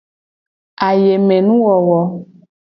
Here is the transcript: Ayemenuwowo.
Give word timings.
Ayemenuwowo. 0.87 1.99